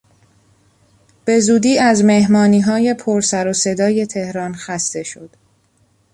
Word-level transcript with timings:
به 1.25 1.39
زودی 1.39 1.79
از 1.79 2.03
مهمانیهای 2.03 2.93
پر 2.93 3.21
سر 3.21 3.47
و 3.47 3.53
صدای 3.53 4.05
تهران 4.05 4.55
خسته 4.55 5.03
شد. 5.03 5.29